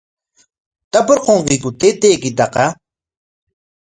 [0.91, 2.63] ¿Tapurqankiku taytaykitaqa?